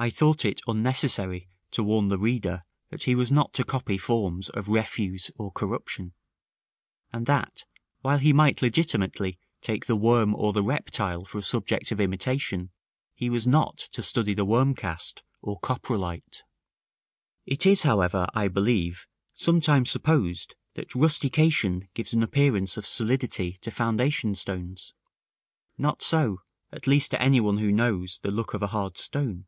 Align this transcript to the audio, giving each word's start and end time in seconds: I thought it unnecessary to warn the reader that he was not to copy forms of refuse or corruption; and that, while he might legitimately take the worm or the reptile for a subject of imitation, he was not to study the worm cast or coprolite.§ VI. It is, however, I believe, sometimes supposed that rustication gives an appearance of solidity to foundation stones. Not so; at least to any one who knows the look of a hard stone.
I 0.00 0.10
thought 0.10 0.44
it 0.44 0.60
unnecessary 0.68 1.48
to 1.72 1.82
warn 1.82 2.06
the 2.06 2.18
reader 2.20 2.62
that 2.90 3.02
he 3.02 3.16
was 3.16 3.32
not 3.32 3.52
to 3.54 3.64
copy 3.64 3.98
forms 3.98 4.48
of 4.48 4.68
refuse 4.68 5.32
or 5.34 5.50
corruption; 5.50 6.12
and 7.12 7.26
that, 7.26 7.64
while 8.00 8.18
he 8.18 8.32
might 8.32 8.62
legitimately 8.62 9.40
take 9.60 9.86
the 9.86 9.96
worm 9.96 10.36
or 10.36 10.52
the 10.52 10.62
reptile 10.62 11.24
for 11.24 11.38
a 11.38 11.42
subject 11.42 11.90
of 11.90 11.98
imitation, 11.98 12.70
he 13.12 13.28
was 13.28 13.44
not 13.44 13.76
to 13.90 14.00
study 14.00 14.34
the 14.34 14.44
worm 14.44 14.72
cast 14.76 15.24
or 15.42 15.58
coprolite.§ 15.58 16.22
VI. 16.36 16.44
It 17.44 17.66
is, 17.66 17.82
however, 17.82 18.28
I 18.34 18.46
believe, 18.46 19.08
sometimes 19.34 19.90
supposed 19.90 20.54
that 20.74 20.94
rustication 20.94 21.88
gives 21.94 22.14
an 22.14 22.22
appearance 22.22 22.76
of 22.76 22.86
solidity 22.86 23.54
to 23.62 23.72
foundation 23.72 24.36
stones. 24.36 24.94
Not 25.76 26.02
so; 26.04 26.42
at 26.70 26.86
least 26.86 27.10
to 27.10 27.20
any 27.20 27.40
one 27.40 27.58
who 27.58 27.72
knows 27.72 28.20
the 28.22 28.30
look 28.30 28.54
of 28.54 28.62
a 28.62 28.68
hard 28.68 28.96
stone. 28.96 29.46